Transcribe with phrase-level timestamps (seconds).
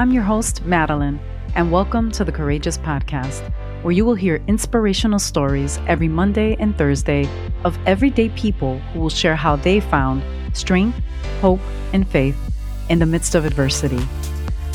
[0.00, 1.20] I'm your host, Madeline,
[1.54, 3.46] and welcome to the Courageous Podcast,
[3.82, 7.28] where you will hear inspirational stories every Monday and Thursday
[7.64, 10.22] of everyday people who will share how they found
[10.54, 10.98] strength,
[11.42, 11.60] hope,
[11.92, 12.34] and faith
[12.88, 14.00] in the midst of adversity.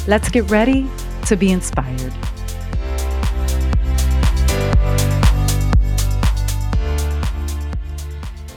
[0.05, 0.87] Let's get ready
[1.25, 2.13] to be inspired.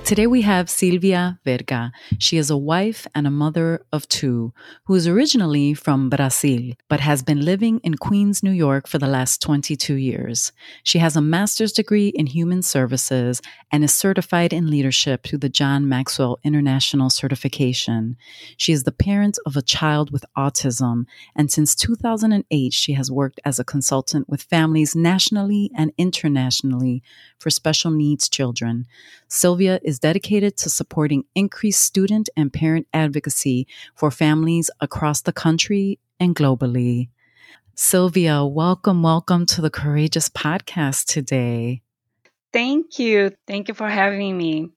[0.08, 1.92] Today we have Silvia Verga.
[2.18, 4.54] She is a wife and a mother of two
[4.86, 9.06] who is originally from Brazil, but has been living in Queens, New York for the
[9.06, 10.50] last 22 years.
[10.82, 15.50] She has a master's degree in human services and is certified in leadership through the
[15.50, 18.16] John Maxwell International Certification.
[18.56, 21.04] She is the parent of a child with autism,
[21.36, 27.02] and since 2008, she has worked as a consultant with families nationally and internationally
[27.38, 28.86] for special needs children.
[29.28, 35.98] Silvia is dedicated to supporting increased student and parent advocacy for families across the country
[36.20, 37.08] and globally.
[37.74, 41.82] Silvia, welcome, welcome to the Courageous Podcast today.
[42.52, 43.32] Thank you.
[43.46, 44.70] Thank you for having me.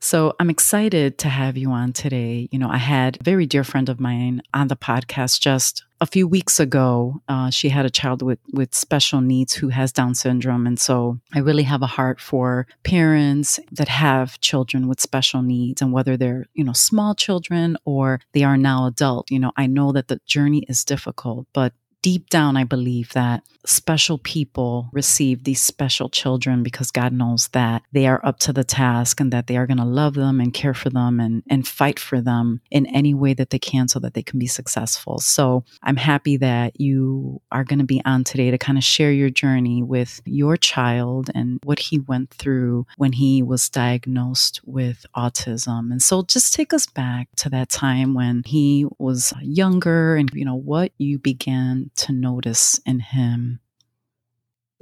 [0.00, 2.48] So I'm excited to have you on today.
[2.52, 6.06] You know, I had a very dear friend of mine on the podcast just a
[6.06, 7.22] few weeks ago.
[7.28, 11.18] Uh, she had a child with with special needs who has Down syndrome, and so
[11.32, 16.16] I really have a heart for parents that have children with special needs, and whether
[16.16, 19.30] they're you know small children or they are now adult.
[19.30, 21.72] You know, I know that the journey is difficult, but
[22.04, 27.82] deep down, I believe that special people receive these special children because God knows that
[27.92, 30.52] they are up to the task and that they are going to love them and
[30.52, 33.98] care for them and, and fight for them in any way that they can so
[34.00, 35.18] that they can be successful.
[35.18, 39.10] So I'm happy that you are going to be on today to kind of share
[39.10, 45.06] your journey with your child and what he went through when he was diagnosed with
[45.16, 45.90] autism.
[45.90, 50.44] And so just take us back to that time when he was younger and, you
[50.44, 53.60] know, what you began to notice in him?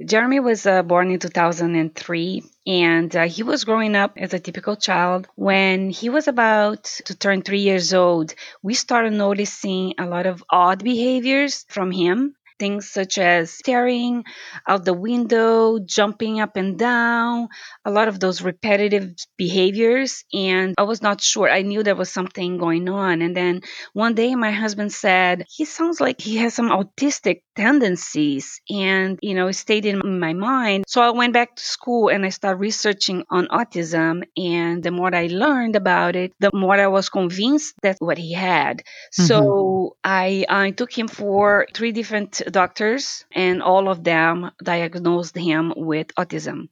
[0.03, 4.75] Jeremy was uh, born in 2003 and uh, he was growing up as a typical
[4.75, 5.27] child.
[5.35, 10.43] When he was about to turn three years old, we started noticing a lot of
[10.49, 14.23] odd behaviors from him things such as staring
[14.67, 17.49] out the window, jumping up and down,
[17.85, 20.23] a lot of those repetitive behaviors.
[20.33, 21.49] And I was not sure.
[21.49, 23.21] I knew there was something going on.
[23.21, 23.61] And then
[23.93, 28.61] one day my husband said, He sounds like he has some autistic tendencies.
[28.69, 30.85] And, you know, it stayed in my mind.
[30.87, 34.23] So I went back to school and I started researching on autism.
[34.37, 38.33] And the more I learned about it, the more I was convinced that's what he
[38.33, 38.77] had.
[38.79, 39.23] Mm-hmm.
[39.23, 45.73] So I, I took him for three different doctors, and all of them diagnosed him
[45.75, 46.69] with autism.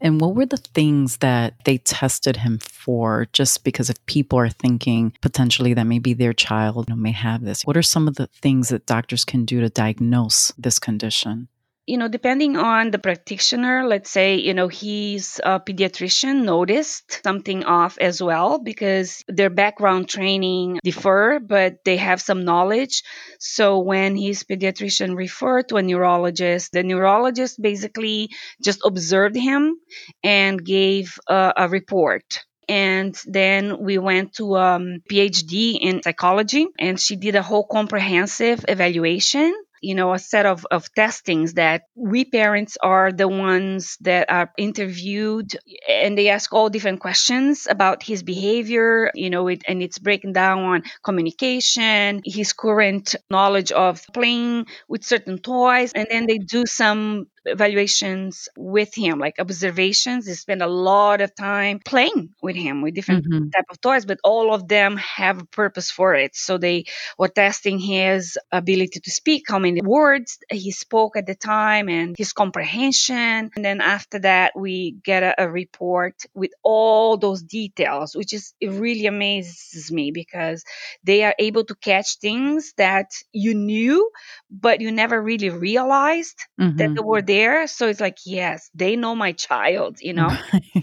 [0.00, 3.28] And what were the things that they tested him for?
[3.32, 7.76] Just because if people are thinking potentially that maybe their child may have this, what
[7.76, 11.48] are some of the things that doctors can do to diagnose this condition?
[11.86, 17.64] You know, depending on the practitioner, let's say, you know, his a pediatrician noticed something
[17.64, 23.02] off as well because their background training differ, but they have some knowledge.
[23.40, 28.30] So when his pediatrician referred to a neurologist, the neurologist basically
[28.62, 29.76] just observed him
[30.22, 36.66] and gave a, a report and then we went to a um, phd in psychology
[36.78, 41.82] and she did a whole comprehensive evaluation you know, a set of, of testings that
[41.96, 45.56] we parents are the ones that are interviewed
[45.88, 50.32] and they ask all different questions about his behavior, you know, it, and it's breaking
[50.32, 56.64] down on communication, his current knowledge of playing with certain toys, and then they do
[56.66, 60.26] some evaluations with him, like observations.
[60.26, 63.48] They spend a lot of time playing with him with different mm-hmm.
[63.50, 66.36] type of toys, but all of them have a purpose for it.
[66.36, 66.84] So they
[67.18, 72.16] were testing his ability to speak, how many words he spoke at the time, and
[72.16, 73.50] his comprehension.
[73.54, 78.54] And then after that, we get a, a report with all those details, which is
[78.60, 80.64] it really amazes me because
[81.04, 84.10] they are able to catch things that you knew,
[84.50, 86.76] but you never really realized mm-hmm.
[86.76, 87.31] that they were there.
[87.66, 90.30] So it's like, yes, they know my child, you know?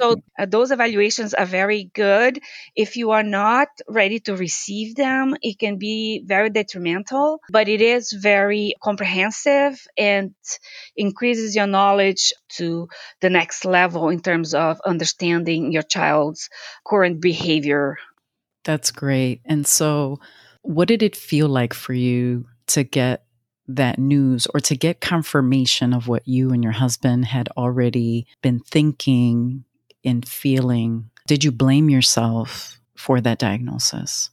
[0.01, 2.39] so uh, those evaluations are very good.
[2.75, 7.81] If you are not ready to receive them, it can be very detrimental, but it
[7.81, 10.33] is very comprehensive and
[10.95, 12.87] increases your knowledge to
[13.21, 16.49] the next level in terms of understanding your child's
[16.85, 17.97] current behavior.
[18.63, 19.41] That's great.
[19.45, 20.19] And so,
[20.61, 23.23] what did it feel like for you to get
[23.69, 28.59] that news or to get confirmation of what you and your husband had already been
[28.59, 29.63] thinking
[30.03, 34.31] and feeling, did you blame yourself for that diagnosis?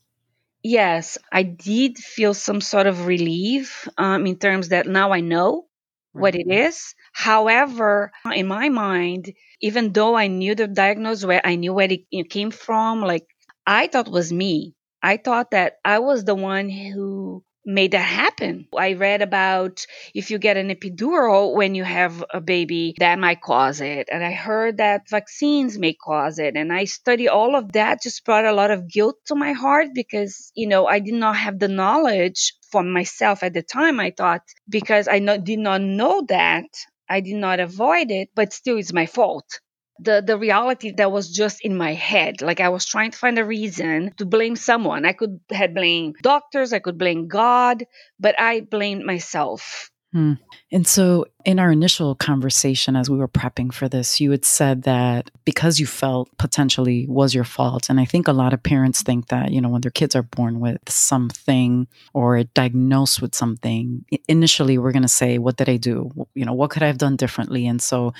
[0.66, 5.66] yes, I did feel some sort of relief um, in terms that now I know
[6.12, 6.94] what it is.
[7.12, 12.30] However, in my mind, even though I knew the diagnosis, where I knew where it
[12.30, 13.26] came from, like
[13.66, 14.74] I thought was me.
[15.02, 18.68] I thought that I was the one who made that happen.
[18.76, 19.84] I read about
[20.14, 24.08] if you get an epidural when you have a baby, that might cause it.
[24.10, 26.56] And I heard that vaccines may cause it.
[26.56, 29.88] And I study all of that, just brought a lot of guilt to my heart
[29.94, 34.00] because, you know, I did not have the knowledge for myself at the time.
[34.00, 36.66] I thought because I no, did not know that,
[37.08, 39.60] I did not avoid it, but still it's my fault
[40.00, 42.42] the the reality that was just in my head.
[42.42, 45.04] Like i was trying to find a reason to blame someone.
[45.04, 47.84] I could have blamed doctors i could blame god
[48.20, 50.32] but i blamed myself Hmm.
[50.72, 54.84] And so, in our initial conversation, as we were prepping for this, you had said
[54.84, 57.90] that because you felt potentially was your fault.
[57.90, 60.22] And I think a lot of parents think that, you know, when their kids are
[60.22, 65.76] born with something or diagnosed with something, initially we're going to say, What did I
[65.76, 66.10] do?
[66.32, 67.66] You know, what could I have done differently?
[67.66, 68.14] And so,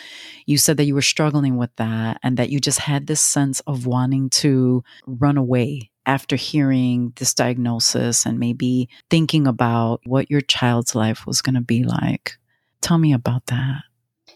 [0.45, 3.61] you said that you were struggling with that and that you just had this sense
[3.61, 10.41] of wanting to run away after hearing this diagnosis and maybe thinking about what your
[10.41, 12.39] child's life was going to be like.
[12.81, 13.83] Tell me about that.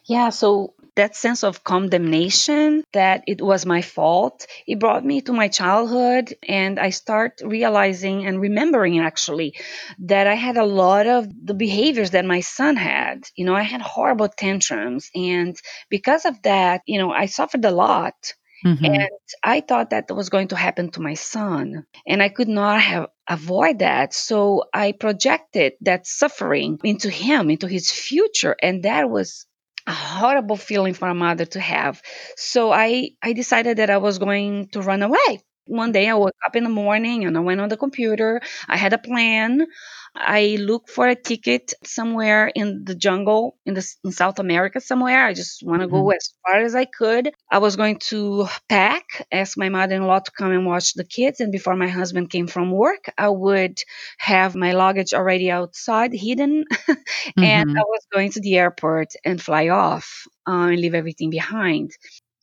[0.04, 5.32] Yeah, so that sense of condemnation that it was my fault, it brought me to
[5.32, 9.54] my childhood and I start realizing and remembering actually
[10.00, 13.24] that I had a lot of the behaviors that my son had.
[13.36, 15.56] You know, I had horrible tantrums and
[15.88, 18.34] because of that, you know, I suffered a lot
[18.64, 18.84] Mm-hmm.
[18.84, 19.10] And
[19.42, 21.86] I thought that was going to happen to my son.
[22.06, 24.12] And I could not have avoid that.
[24.12, 28.56] So I projected that suffering into him, into his future.
[28.60, 29.46] And that was
[29.86, 32.02] a horrible feeling for a mother to have.
[32.36, 35.40] So I, I decided that I was going to run away.
[35.64, 38.40] One day I woke up in the morning and I went on the computer.
[38.68, 39.66] I had a plan.
[40.14, 45.24] I look for a ticket somewhere in the jungle in the in South America somewhere.
[45.24, 45.96] I just want to mm-hmm.
[45.96, 47.32] go as far as I could.
[47.50, 51.52] I was going to pack, ask my mother-in-law to come and watch the kids, and
[51.52, 53.78] before my husband came from work, I would
[54.18, 57.42] have my luggage already outside, hidden, mm-hmm.
[57.42, 61.92] and I was going to the airport and fly off uh, and leave everything behind.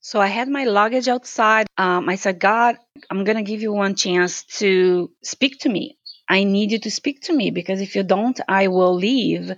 [0.07, 1.67] So I had my luggage outside.
[1.77, 2.77] Um, I said, God,
[3.09, 5.96] I'm going to give you one chance to speak to me.
[6.29, 9.51] I need you to speak to me because if you don't, I will leave.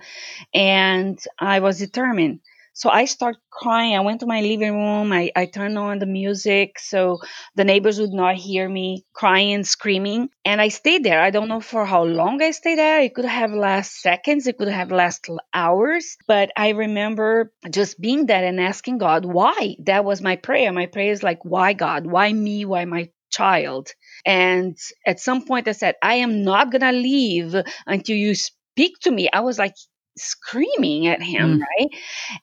[0.54, 2.40] And I was determined.
[2.72, 3.94] So I start crying.
[3.94, 5.12] I went to my living room.
[5.12, 7.18] I, I turned on the music so
[7.56, 10.30] the neighbors would not hear me crying and screaming.
[10.44, 11.20] And I stayed there.
[11.20, 13.00] I don't know for how long I stayed there.
[13.02, 14.46] It could have last seconds.
[14.46, 16.16] It could have last hours.
[16.26, 19.76] But I remember just being there and asking God, why?
[19.80, 20.72] That was my prayer.
[20.72, 22.06] My prayer is like, why God?
[22.06, 22.64] Why me?
[22.64, 23.10] Why my
[23.40, 23.88] child?
[24.26, 24.76] And
[25.06, 27.54] at some point I said, I am not going to leave
[27.86, 29.28] until you speak to me.
[29.32, 29.74] I was like
[30.18, 31.60] screaming at him, mm.
[31.60, 31.90] right?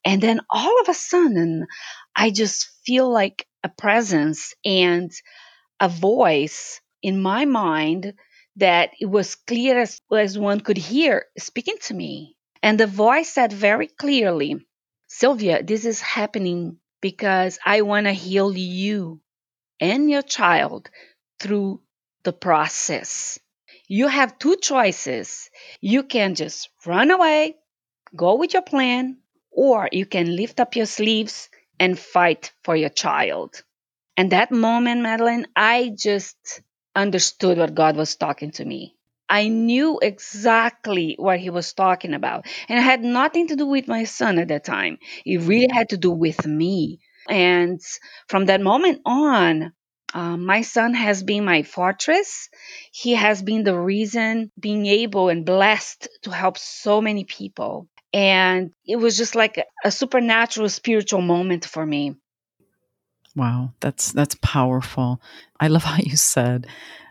[0.04, 1.68] And then all of a sudden,
[2.16, 5.12] I just feel like a presence and
[5.80, 8.14] a voice in my mind
[8.56, 12.36] that it was clear as, as one could hear speaking to me.
[12.64, 14.66] And the voice said very clearly,
[15.08, 19.22] Silvia, this is happening because I want to heal you
[19.80, 20.90] and your child
[21.40, 21.82] through
[22.24, 23.40] the process.
[23.88, 25.50] You have two choices.
[25.82, 27.56] You can just run away,
[28.16, 29.18] go with your plan,
[29.52, 33.64] or you can lift up your sleeves and fight for your child.
[34.18, 36.62] And that moment, Madeline, I just
[36.96, 38.96] understood what God was talking to me.
[39.30, 42.46] I knew exactly what he was talking about.
[42.70, 45.00] And it had nothing to do with my son at that time.
[45.26, 47.00] It really had to do with me.
[47.30, 47.82] And
[48.28, 49.74] from that moment on,
[50.14, 52.50] uh, my son has been my fortress.
[52.92, 57.88] He has been the reason being able and blessed to help so many people.
[58.14, 62.16] And it was just like a supernatural spiritual moment for me.
[63.36, 65.22] Wow, that's that's powerful.
[65.60, 66.68] I love how you said,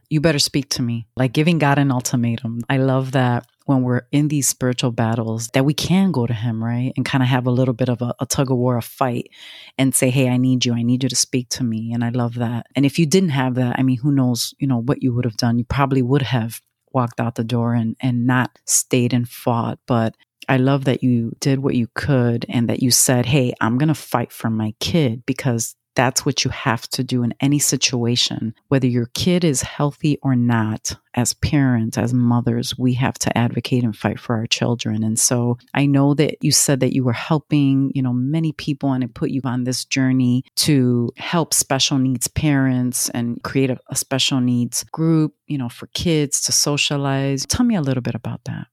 [0.08, 2.62] you better speak to me, like giving God an ultimatum.
[2.68, 6.62] I love that when we're in these spiritual battles that we can go to him,
[6.62, 6.92] right?
[6.96, 9.28] And kind of have a little bit of a, a, tug of war, a fight,
[9.76, 10.72] and say, Hey, I need you.
[10.72, 11.92] I need you to speak to me.
[11.92, 12.66] And I love that.
[12.74, 15.24] And if you didn't have that, I mean, who knows, you know, what you would
[15.24, 15.58] have done?
[15.58, 16.60] You probably would have
[16.92, 19.78] walked out the door and, and not stayed and fought.
[19.86, 20.16] But
[20.48, 23.88] I love that you did what you could and that you said, Hey, I'm going
[23.88, 28.54] to fight for my kid because that's what you have to do in any situation,
[28.68, 30.96] whether your kid is healthy or not.
[31.14, 35.02] As parents, as mothers, we have to advocate and fight for our children.
[35.02, 38.92] And so I know that you said that you were helping, you know, many people
[38.92, 43.78] and it put you on this journey to help special needs parents and create a,
[43.88, 47.46] a special needs group, you know, for kids to socialize.
[47.46, 48.66] Tell me a little bit about that.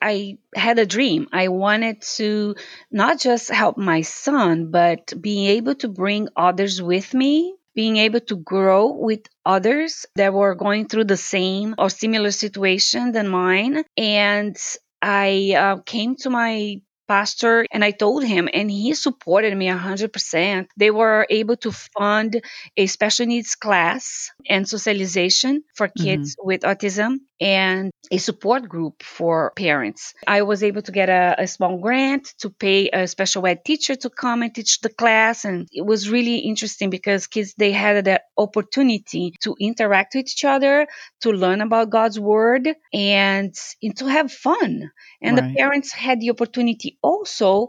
[0.00, 1.28] I had a dream.
[1.32, 2.54] I wanted to
[2.90, 8.20] not just help my son, but being able to bring others with me, being able
[8.20, 13.84] to grow with others that were going through the same or similar situation than mine.
[13.96, 14.56] And
[15.02, 20.68] I uh, came to my pastor and I told him, and he supported me 100%.
[20.76, 22.40] They were able to fund
[22.76, 26.46] a special needs class and socialization for kids mm-hmm.
[26.46, 30.12] with autism and a support group for parents.
[30.26, 33.96] I was able to get a, a, small grant to pay a special ed teacher
[33.96, 35.44] to come and teach the class.
[35.44, 40.44] And it was really interesting because kids, they had that opportunity to interact with each
[40.44, 40.86] other,
[41.22, 44.90] to learn about God's word and, and to have fun.
[45.22, 45.48] And right.
[45.48, 47.68] the parents had the opportunity also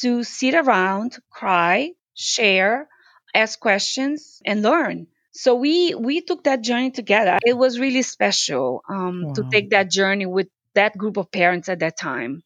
[0.00, 2.88] to sit around, cry, share,
[3.34, 7.38] ask questions and learn so we we took that journey together.
[7.44, 9.32] It was really special um, wow.
[9.34, 12.42] to take that journey with that group of parents at that time.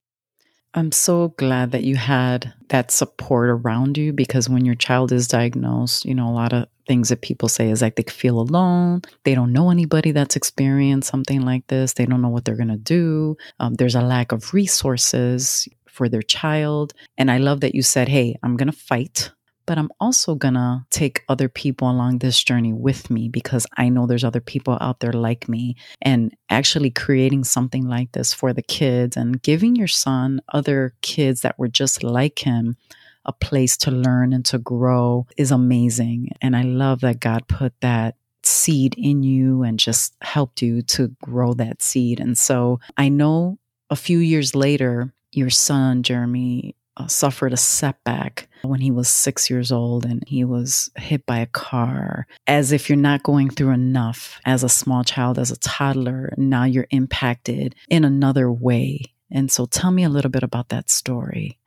[0.75, 5.27] I'm so glad that you had that support around you because when your child is
[5.27, 9.01] diagnosed you know a lot of things that people say is like they feel alone
[9.25, 12.69] they don't know anybody that's experienced something like this they don't know what they're going
[12.69, 16.93] to do um, there's a lack of resources for their child.
[17.17, 19.33] And i love that you said hey i'm going to fight
[19.69, 24.07] but I'm also gonna take other people along this journey with me because I know
[24.07, 25.77] there's other people out there like me.
[26.01, 31.43] And actually creating something like this for the kids and giving your son other kids
[31.43, 32.79] that were just like him
[33.27, 36.31] a place to learn and to grow is amazing.
[36.41, 41.15] And I love that God put that seed in you and just helped you to
[41.23, 42.21] grow that seed.
[42.21, 43.59] And so I know
[43.91, 49.51] a few years later, your son, Jeremy, uh, suffered a setback when he was six
[49.51, 52.27] years old and he was hit by a car.
[52.47, 56.65] As if you're not going through enough as a small child, as a toddler, now
[56.65, 59.03] you're impacted in another way.
[59.31, 61.59] And so tell me a little bit about that story.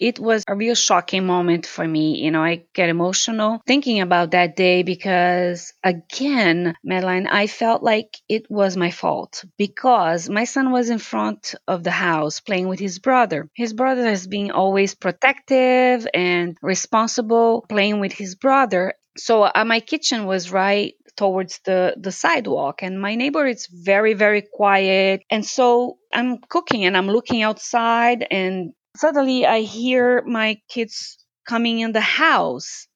[0.00, 2.16] It was a real shocking moment for me.
[2.24, 8.16] You know, I get emotional thinking about that day because, again, Madeline, I felt like
[8.28, 12.80] it was my fault because my son was in front of the house playing with
[12.80, 13.48] his brother.
[13.54, 18.94] His brother has been always protective and responsible playing with his brother.
[19.18, 24.14] So uh, my kitchen was right towards the the sidewalk and my neighbor is very
[24.14, 30.60] very quiet and so i'm cooking and i'm looking outside and Suddenly, I hear my
[30.68, 32.86] kids coming in the house,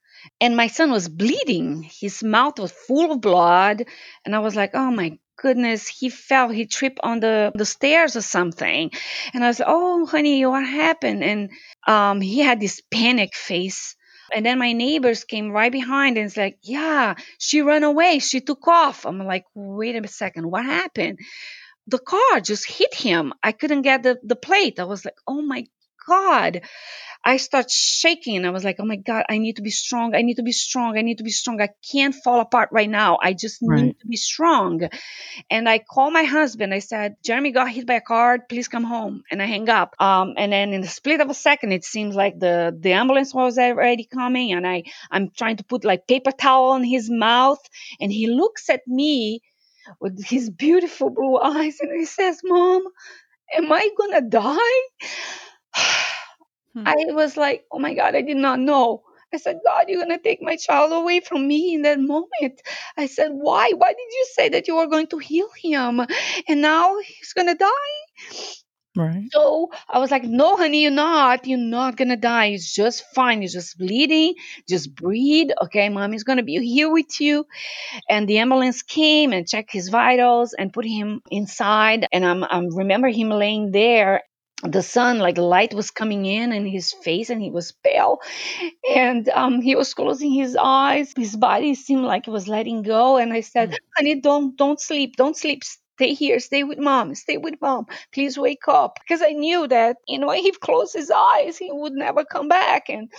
[0.40, 1.82] and my son was bleeding.
[1.82, 3.84] His mouth was full of blood,
[4.24, 8.16] and I was like, "Oh my goodness, he fell, he tripped on the, the stairs
[8.16, 8.90] or something.
[9.32, 11.22] And I was like, oh, honey, what happened?
[11.24, 11.50] And
[11.86, 13.96] um, he had this panic face.
[14.34, 18.18] And then my neighbors came right behind and it's like, yeah, she ran away.
[18.18, 19.06] She took off.
[19.06, 21.18] I'm like, wait a second, what happened?
[21.86, 23.34] The car just hit him.
[23.42, 24.80] I couldn't get the, the plate.
[24.80, 25.66] I was like, oh my
[26.06, 26.62] God.
[27.26, 28.44] I start shaking.
[28.44, 30.14] I was like, oh my God, I need to be strong.
[30.14, 30.98] I need to be strong.
[30.98, 31.60] I need to be strong.
[31.60, 33.18] I can't fall apart right now.
[33.20, 33.82] I just right.
[33.82, 34.88] need to be strong.
[35.48, 36.74] And I call my husband.
[36.74, 38.38] I said, Jeremy got hit by a car.
[38.46, 39.22] Please come home.
[39.30, 39.94] And I hang up.
[39.98, 43.32] Um, and then in the split of a second, it seems like the, the ambulance
[43.32, 44.52] was already coming.
[44.52, 47.60] And I, I'm trying to put like paper towel on his mouth.
[48.00, 49.40] And he looks at me
[49.98, 52.82] with his beautiful blue eyes and he says, Mom,
[53.56, 54.80] am I gonna die?
[56.74, 56.86] Hmm.
[56.86, 59.02] I was like, oh my God, I did not know.
[59.32, 62.60] I said, God, you're going to take my child away from me in that moment.
[62.96, 63.72] I said, why?
[63.76, 66.00] Why did you say that you were going to heal him?
[66.48, 68.54] And now he's going to die?
[68.96, 69.24] Right.
[69.32, 71.48] So I was like, no, honey, you're not.
[71.48, 72.46] You're not going to die.
[72.46, 73.42] It's just fine.
[73.42, 74.34] He's just bleeding.
[74.68, 75.50] Just breathe.
[75.64, 77.44] Okay, mommy's going to be here with you.
[78.08, 82.06] And the ambulance came and checked his vitals and put him inside.
[82.12, 84.22] And I'm, I remember him laying there
[84.64, 88.20] the sun like light was coming in in his face and he was pale.
[88.94, 91.12] And um, he was closing his eyes.
[91.16, 93.16] His body seemed like it was letting go.
[93.18, 93.76] And i said mm.
[93.96, 95.16] honey don't don't sleep.
[95.16, 95.62] Don't sleep.
[95.64, 96.40] Stay here.
[96.40, 97.14] Stay with mom.
[97.14, 97.86] Stay with mom.
[98.12, 98.98] Please wake up.
[99.00, 102.48] Because i knew that you know if he closed his eyes he would never come
[102.48, 102.88] back.
[102.88, 103.12] And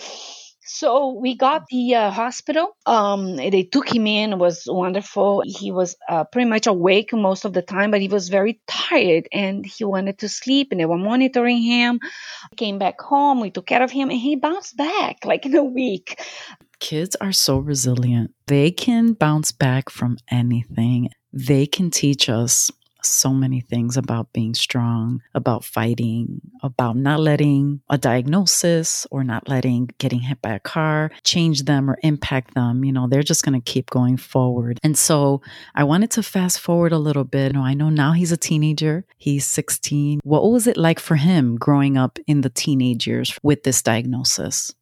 [0.65, 2.75] So we got the uh, hospital.
[2.88, 4.34] Um, they took him in.
[4.34, 5.43] It was wonderful.
[5.45, 9.27] He was uh, pretty much awake most of the time, but he was very tired
[9.31, 10.69] and he wanted to sleep.
[10.72, 12.00] And they were monitoring him.
[12.57, 13.41] Came back home.
[13.41, 16.19] We took care of him, and he bounced back like in a week.
[16.79, 18.34] Kids are so resilient.
[18.48, 21.10] They can bounce back from anything.
[21.31, 22.72] They can teach us
[23.05, 29.47] so many things about being strong, about fighting, about not letting a diagnosis or not
[29.47, 32.83] letting getting hit by a car change them or impact them.
[32.83, 34.79] You know, they're just going to keep going forward.
[34.83, 35.41] And so
[35.74, 37.53] I wanted to fast forward a little bit.
[37.53, 40.19] You know, I know now he's a teenager, he's 16.
[40.24, 44.74] What was it like for him growing up in the teenage years with this diagnosis?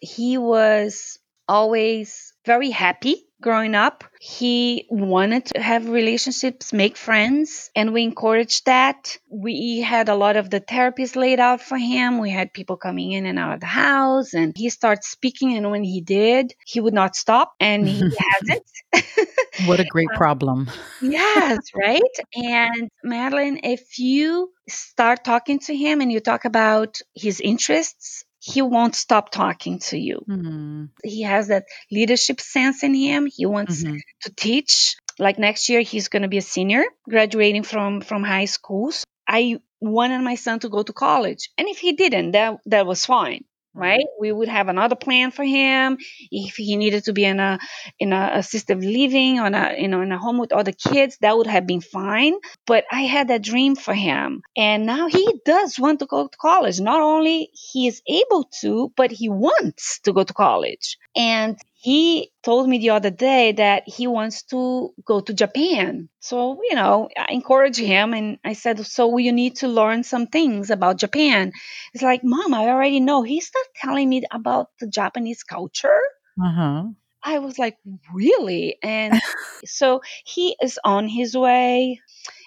[0.00, 1.18] He was
[1.48, 4.04] always very happy growing up.
[4.20, 9.16] He wanted to have relationships, make friends, and we encouraged that.
[9.30, 12.18] We had a lot of the therapies laid out for him.
[12.18, 15.56] We had people coming in and out of the house, and he started speaking.
[15.56, 19.28] And when he did, he would not stop, and he hasn't.
[19.66, 20.70] what a great uh, problem.
[21.00, 22.02] yes, right?
[22.34, 28.62] And Madeline, if you start talking to him and you talk about his interests, he
[28.62, 30.24] won't stop talking to you.
[30.28, 30.84] Mm-hmm.
[31.04, 33.26] He has that leadership sense in him.
[33.26, 33.96] He wants mm-hmm.
[34.22, 34.96] to teach.
[35.18, 39.04] Like next year, he's going to be a senior, graduating from from high schools.
[39.28, 43.04] I wanted my son to go to college, and if he didn't, that that was
[43.04, 43.44] fine
[43.74, 44.00] right?
[44.00, 44.20] Mm-hmm.
[44.20, 45.98] We would have another plan for him
[46.30, 47.58] if he needed to be in a
[47.98, 51.36] in a assisted living on a you know in a home with other kids that
[51.36, 52.34] would have been fine.
[52.66, 54.42] But i had that dream for him.
[54.56, 56.80] And now he does want to go to college.
[56.80, 60.96] Not only he is able to but he wants to go to college.
[61.16, 66.10] And he told me the other day that he wants to go to Japan.
[66.20, 70.26] So, you know, I encouraged him and I said, So you need to learn some
[70.26, 71.52] things about Japan.
[71.94, 73.22] It's like, Mom, I already know.
[73.22, 76.02] He's not telling me about the Japanese culture.
[76.38, 76.88] Uh-huh.
[77.24, 77.78] I was like,
[78.12, 78.76] Really?
[78.82, 79.18] And
[79.64, 82.02] so he is on his way.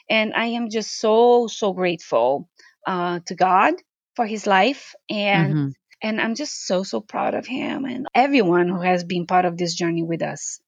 [0.07, 2.49] And I am just so, so grateful
[2.85, 3.73] uh, to God
[4.15, 4.93] for his life.
[5.09, 5.69] And mm-hmm
[6.03, 9.57] and I'm just so, so proud of him and everyone who has been part of
[9.57, 10.59] this journey with us.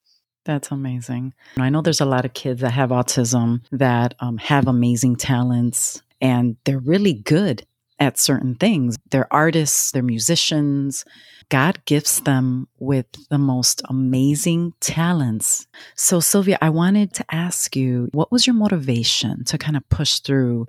[0.45, 1.33] That's amazing.
[1.57, 6.01] I know there's a lot of kids that have autism that um, have amazing talents
[6.21, 7.65] and they're really good
[7.99, 8.97] at certain things.
[9.11, 11.03] They're artists, they're musicians.
[11.49, 15.67] God gifts them with the most amazing talents.
[15.95, 20.19] So, Silvia, I wanted to ask you what was your motivation to kind of push
[20.19, 20.67] through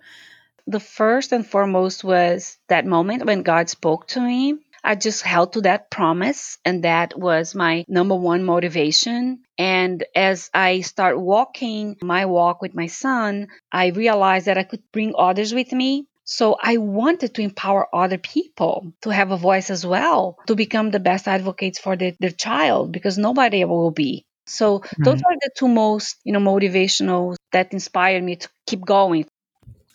[0.67, 4.59] the first and foremost was that moment when God spoke to me.
[4.83, 9.41] I just held to that promise, and that was my number one motivation.
[9.59, 14.83] And as I start walking my walk with my son, I realized that I could
[14.93, 16.07] bring others with me.
[16.23, 20.91] So I wanted to empower other people to have a voice as well, to become
[20.91, 24.25] the best advocates for the, their child, because nobody will be.
[24.47, 24.93] So right.
[24.99, 25.27] those hmm.
[25.27, 29.27] are the two most, you know, motivational that inspired me to keep going.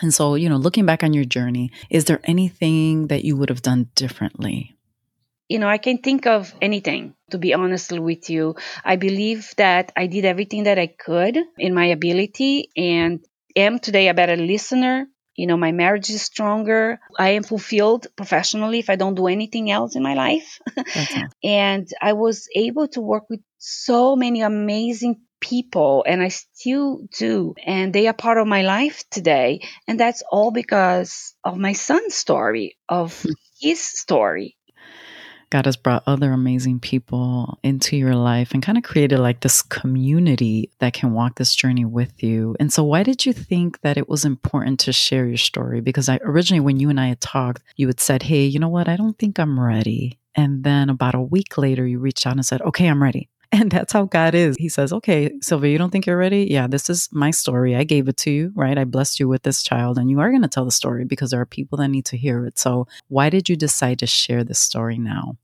[0.01, 3.49] And so, you know, looking back on your journey, is there anything that you would
[3.49, 4.75] have done differently?
[5.47, 8.55] You know, I can think of anything, to be honest with you.
[8.85, 13.19] I believe that I did everything that I could in my ability and
[13.55, 15.07] am today a better listener.
[15.35, 16.99] You know, my marriage is stronger.
[17.17, 20.59] I am fulfilled professionally if I don't do anything else in my life.
[21.43, 27.55] and I was able to work with so many amazing people and I still do.
[27.65, 29.61] And they are part of my life today.
[29.87, 33.31] And that's all because of my son's story, of hmm.
[33.59, 34.55] his story.
[35.51, 39.61] God has brought other amazing people into your life and kind of created like this
[39.61, 42.55] community that can walk this journey with you.
[42.57, 45.81] And so, why did you think that it was important to share your story?
[45.81, 48.69] Because I originally, when you and I had talked, you had said, Hey, you know
[48.69, 48.87] what?
[48.87, 50.17] I don't think I'm ready.
[50.35, 53.29] And then about a week later, you reached out and said, Okay, I'm ready.
[53.61, 54.55] And that's how God is.
[54.57, 56.47] He says, okay, Silvia, you don't think you're ready?
[56.49, 57.75] Yeah, this is my story.
[57.75, 58.77] I gave it to you, right?
[58.77, 61.31] I blessed you with this child, and you are going to tell the story because
[61.31, 62.57] there are people that need to hear it.
[62.57, 65.37] So, why did you decide to share this story now?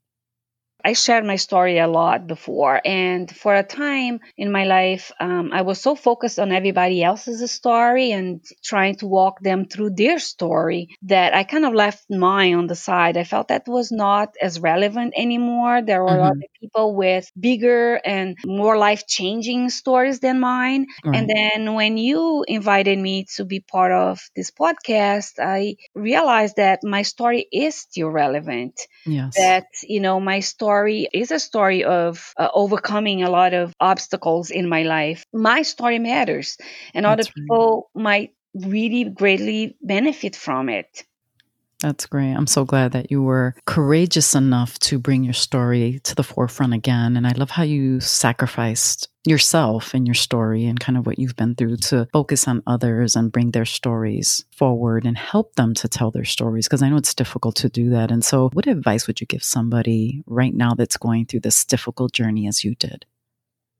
[0.86, 5.52] I shared my story a lot before, and for a time in my life, um,
[5.52, 10.20] I was so focused on everybody else's story and trying to walk them through their
[10.20, 13.18] story that I kind of left mine on the side.
[13.18, 15.82] I felt that was not as relevant anymore.
[15.82, 16.32] There were mm-hmm.
[16.32, 20.86] other people with bigger and more life changing stories than mine.
[21.04, 21.18] Right.
[21.18, 26.80] And then when you invited me to be part of this podcast, I realized that
[26.84, 28.80] my story is still relevant.
[29.06, 29.36] Yes.
[29.36, 33.74] That, you know, my story story is a story of uh, overcoming a lot of
[33.80, 35.24] obstacles in my life.
[35.34, 36.58] My story matters,
[36.94, 38.04] and That's other people right.
[38.04, 41.04] might really greatly benefit from it.
[41.82, 42.34] That's great.
[42.34, 46.74] I'm so glad that you were courageous enough to bring your story to the forefront
[46.74, 47.16] again.
[47.16, 51.36] And I love how you sacrificed yourself and your story and kind of what you've
[51.36, 55.88] been through to focus on others and bring their stories forward and help them to
[55.88, 58.10] tell their stories because I know it's difficult to do that.
[58.10, 62.12] And so, what advice would you give somebody right now that's going through this difficult
[62.12, 63.06] journey as you did?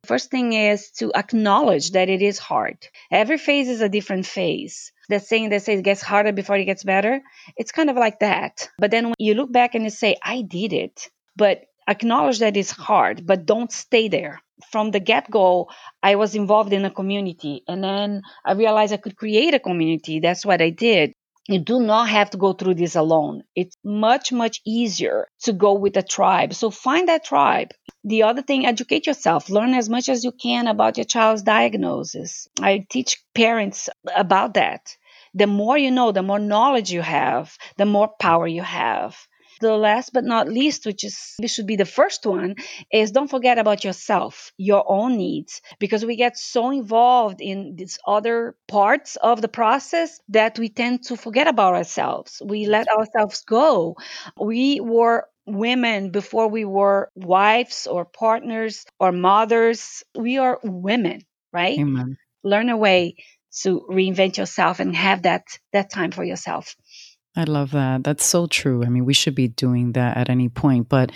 [0.06, 2.78] First thing is to acknowledge that it is hard.
[3.10, 4.92] Every phase is a different phase.
[5.10, 7.22] That saying that says it gets harder before it gets better,
[7.56, 8.70] it's kind of like that.
[8.78, 12.58] But then when you look back and you say, I did it, but acknowledge that
[12.58, 14.42] it's hard, but don't stay there.
[14.72, 15.70] From the get go,
[16.02, 20.20] I was involved in a community and then I realized I could create a community.
[20.20, 21.14] That's what I did.
[21.48, 23.44] You do not have to go through this alone.
[23.56, 26.54] It's much, much easier to go with a tribe.
[26.54, 27.72] So find that tribe.
[28.04, 29.50] The other thing, educate yourself.
[29.50, 32.48] Learn as much as you can about your child's diagnosis.
[32.62, 34.96] I teach parents about that.
[35.34, 39.18] The more you know, the more knowledge you have, the more power you have.
[39.60, 42.56] The last but not least, which is this should be the first one,
[42.92, 47.98] is don't forget about yourself, your own needs, because we get so involved in these
[48.06, 52.42] other parts of the process that we tend to forget about ourselves.
[52.46, 53.96] We let ourselves go.
[54.40, 60.04] We were women before we were wives or partners or mothers.
[60.16, 61.22] We are women,
[61.54, 61.80] right?
[61.80, 62.18] Amen.
[62.44, 63.16] Learn a way
[63.62, 65.44] to reinvent yourself and have that
[65.74, 66.76] that time for yourself.
[67.38, 68.04] I love that.
[68.04, 68.84] That's so true.
[68.84, 70.90] I mean, we should be doing that at any point.
[70.90, 71.12] But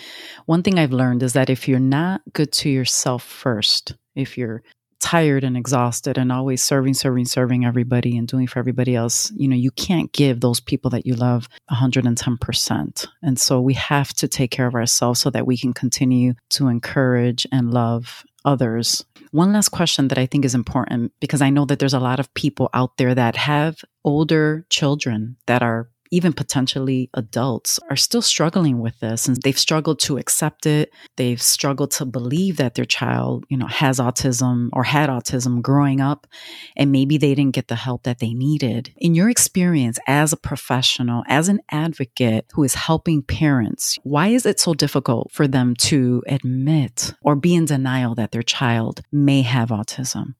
[0.45, 4.61] one thing I've learned is that if you're not good to yourself first, if you're
[4.99, 9.47] tired and exhausted and always serving, serving, serving everybody and doing for everybody else, you
[9.47, 13.07] know, you can't give those people that you love 110%.
[13.23, 16.67] And so we have to take care of ourselves so that we can continue to
[16.67, 19.03] encourage and love others.
[19.31, 22.19] One last question that I think is important because I know that there's a lot
[22.19, 28.21] of people out there that have older children that are even potentially adults are still
[28.21, 30.91] struggling with this and they've struggled to accept it.
[31.15, 36.01] They've struggled to believe that their child, you know, has autism or had autism growing
[36.01, 36.27] up
[36.75, 38.93] and maybe they didn't get the help that they needed.
[38.97, 44.45] In your experience as a professional, as an advocate who is helping parents, why is
[44.45, 49.41] it so difficult for them to admit or be in denial that their child may
[49.41, 50.35] have autism?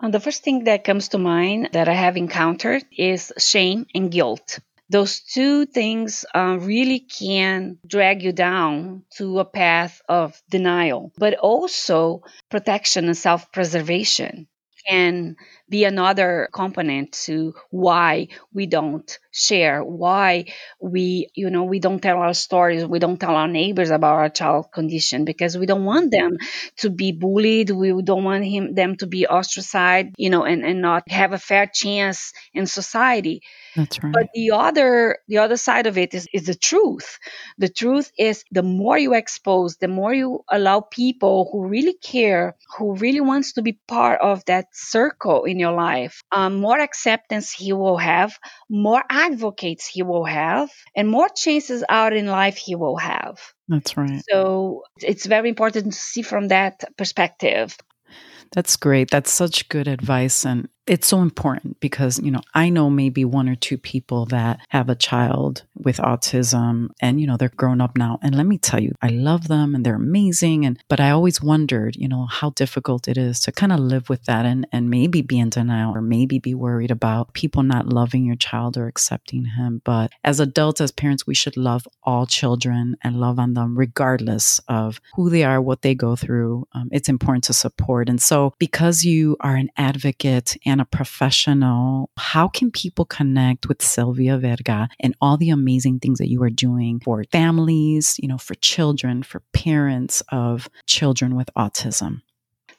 [0.00, 4.10] And the first thing that comes to mind that I have encountered is shame and
[4.10, 4.58] guilt
[4.92, 11.34] those two things uh, really can drag you down to a path of denial, but
[11.34, 14.46] also protection and self preservation
[14.86, 15.36] can
[15.68, 20.44] be another component to why we don't share why
[20.80, 24.28] we you know we don't tell our stories we don't tell our neighbors about our
[24.28, 26.36] child condition because we don't want them
[26.76, 30.82] to be bullied we don't want him them to be ostracized you know and, and
[30.82, 33.40] not have a fair chance in society
[33.76, 34.12] that's right.
[34.12, 37.18] But the other the other side of it is is the truth.
[37.58, 42.56] The truth is the more you expose, the more you allow people who really care,
[42.76, 47.50] who really wants to be part of that circle in your life, um, more acceptance
[47.50, 52.74] he will have, more advocates he will have, and more chances out in life he
[52.74, 53.38] will have.
[53.68, 54.22] That's right.
[54.28, 57.76] So it's very important to see from that perspective.
[58.52, 59.10] That's great.
[59.10, 60.44] That's such good advice.
[60.44, 64.60] And it's so important because, you know, I know maybe one or two people that
[64.70, 68.18] have a child with autism and, you know, they're grown up now.
[68.20, 70.66] And let me tell you, I love them and they're amazing.
[70.66, 74.08] And, but I always wondered, you know, how difficult it is to kind of live
[74.08, 77.86] with that and, and maybe be in denial or maybe be worried about people not
[77.86, 79.82] loving your child or accepting him.
[79.84, 84.60] But as adults, as parents, we should love all children and love on them regardless
[84.66, 86.66] of who they are, what they go through.
[86.72, 88.08] Um, it's important to support.
[88.08, 93.82] And so because you are an advocate and a professional, how can people connect with
[93.82, 98.38] Silvia Verga and all the amazing things that you are doing for families, you know,
[98.38, 102.22] for children, for parents of children with autism?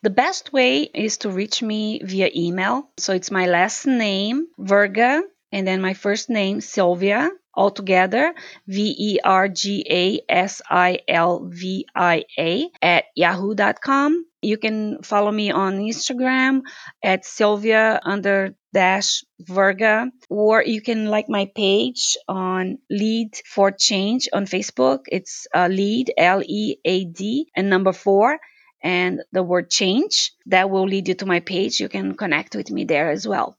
[0.02, 2.90] The best way is to reach me via email.
[2.98, 8.34] So it's my last name, Verga, and then my first name, Silvia, all together,
[8.68, 14.26] V E R G A S I L V I A, at yahoo.com.
[14.42, 16.62] You can follow me on Instagram
[17.04, 24.30] at Silvia under dash Verga, or you can like my page on Lead for Change
[24.34, 25.02] on Facebook.
[25.08, 28.40] It's uh, Lead, L E A D, and number four,
[28.82, 30.32] and the word change.
[30.48, 31.80] That will lead you to my page.
[31.80, 33.56] You can connect with me there as well.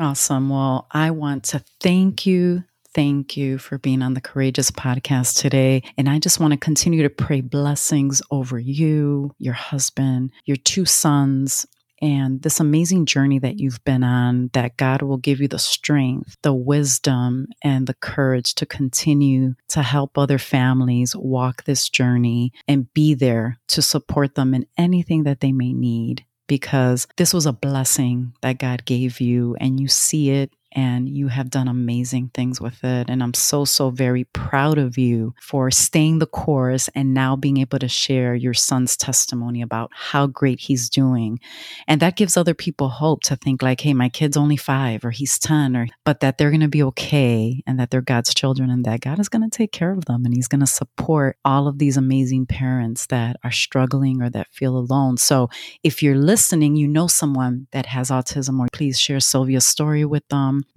[0.00, 0.48] Awesome.
[0.48, 5.82] Well, I want to thank you thank you for being on the Courageous podcast today.
[5.96, 10.84] And I just want to continue to pray blessings over you, your husband, your two
[10.84, 11.64] sons,
[12.00, 16.36] and this amazing journey that you've been on, that God will give you the strength,
[16.42, 22.92] the wisdom, and the courage to continue to help other families walk this journey and
[22.94, 27.52] be there to support them in anything that they may need because this was a
[27.52, 32.60] blessing that God gave you and you see it and you have done amazing things
[32.60, 33.08] with it.
[33.08, 37.58] And I'm so, so very proud of you for staying the course and now being
[37.58, 41.40] able to share your son's testimony about how great he's doing.
[41.86, 45.10] And that gives other people hope to think, like, hey, my kid's only five or
[45.10, 48.70] he's 10, or, but that they're going to be okay and that they're God's children
[48.70, 51.36] and that God is going to take care of them and he's going to support
[51.44, 55.16] all of these amazing parents that are struggling or that feel alone.
[55.16, 55.48] So
[55.82, 60.26] if you're listening, you know someone that has autism, or please share Silvia's story with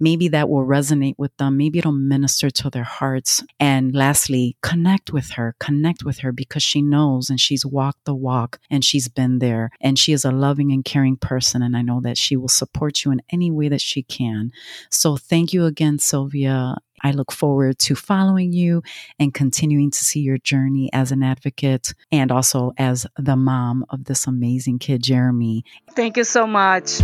[0.00, 1.56] maybe that will resonate with them.
[1.56, 3.42] Maybe it'll minister to their hearts.
[3.60, 8.14] And lastly, connect with her, connect with her because she knows and she's walked the
[8.14, 11.62] walk and she's been there and she is a loving and caring person.
[11.62, 14.52] And I know that she will support you in any way that she can.
[14.90, 16.76] So thank you again, Silvia.
[17.02, 18.82] I look forward to following you
[19.18, 24.04] and continuing to see your journey as an advocate and also as the mom of
[24.04, 25.64] this amazing kid, Jeremy.
[25.94, 27.00] Thank you so much.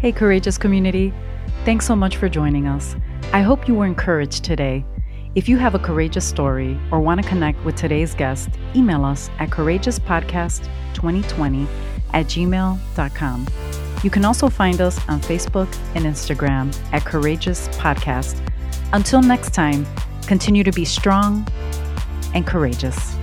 [0.00, 1.12] Hey, Courageous community.
[1.66, 2.96] Thanks so much for joining us.
[3.34, 4.82] I hope you were encouraged today.
[5.34, 9.28] If you have a courageous story or want to connect with today's guest, email us
[9.38, 11.66] at courageouspodcast2020
[12.14, 13.46] at gmail.com.
[14.02, 18.40] You can also find us on Facebook and Instagram at Courageous Podcast.
[18.94, 19.86] Until next time,
[20.26, 21.46] continue to be strong
[22.32, 23.14] and courageous.